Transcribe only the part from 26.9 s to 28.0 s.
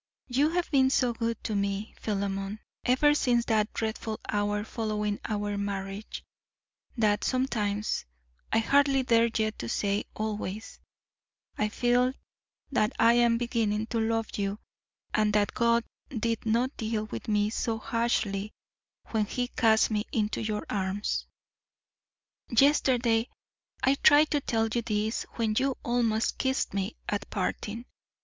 at parting.